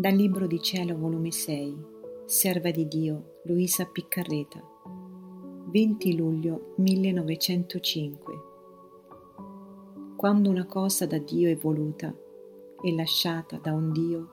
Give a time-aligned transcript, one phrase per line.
[0.00, 1.76] Dal Libro di Cielo, volume 6,
[2.24, 4.58] Serva di Dio, Luisa Piccarreta,
[5.66, 8.34] 20 luglio 1905.
[10.16, 12.16] Quando una cosa da Dio è voluta
[12.80, 14.28] e lasciata da un Dio,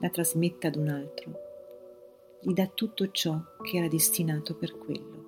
[0.00, 1.32] la trasmette ad un altro,
[2.42, 5.24] gli dà tutto ciò che era destinato per quello.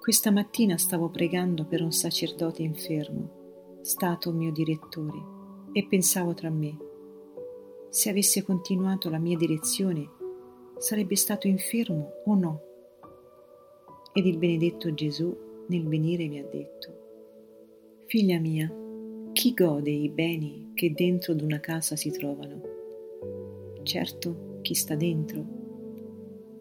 [0.00, 5.18] Questa mattina stavo pregando per un sacerdote infermo, stato mio direttore,
[5.72, 6.88] e pensavo tra me,
[7.90, 10.08] se avesse continuato la mia direzione,
[10.78, 12.62] sarebbe stato infermo o no?
[14.12, 16.98] Ed il benedetto Gesù nel venire mi ha detto,
[18.06, 18.72] Figlia mia,
[19.32, 22.60] chi gode i beni che dentro d'una casa si trovano?
[23.82, 25.44] Certo, chi sta dentro.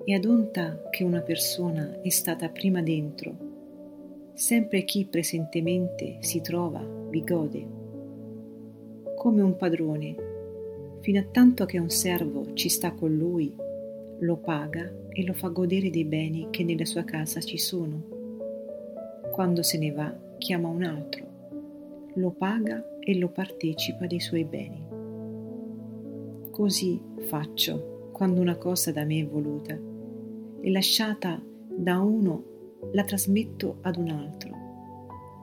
[0.04, 6.84] E ad onta che una persona è stata prima dentro, sempre chi presentemente si trova
[7.10, 7.68] vi gode.
[9.16, 10.38] Come un padrone
[11.02, 13.54] fino a tanto che un servo ci sta con lui,
[14.20, 18.04] lo paga e lo fa godere dei beni che nella sua casa ci sono.
[19.32, 21.26] Quando se ne va, chiama un altro,
[22.16, 24.88] lo paga e lo partecipa dei suoi beni.
[26.52, 29.80] Così faccio quando una cosa da me è voluta
[30.62, 32.44] e lasciata da uno
[32.92, 34.52] la trasmetto ad un altro,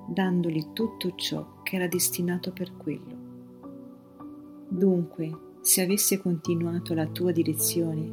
[0.09, 3.25] dandogli tutto ciò che era destinato per quello.
[4.69, 5.31] Dunque,
[5.67, 8.09] se avesse continuato la tua direzione,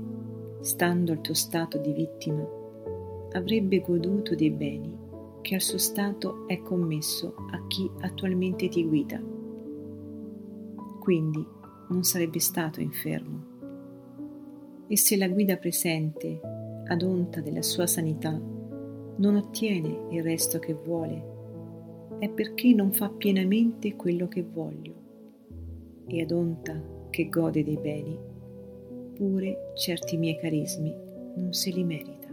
[0.61, 2.43] stando al tuo stato di vittima,
[3.33, 4.97] avrebbe goduto dei beni
[5.41, 9.21] che al suo stato è commesso a chi attualmente ti guida.
[10.99, 11.45] Quindi
[11.89, 13.45] non sarebbe stato infermo.
[14.87, 16.39] E se la guida presente,
[16.87, 23.09] ad onta della sua sanità, non ottiene il resto che vuole, è perché non fa
[23.09, 24.93] pienamente quello che voglio.
[26.07, 28.17] E ad onta che gode dei beni,
[29.13, 30.91] pure certi miei carismi
[31.35, 32.32] non se li merita.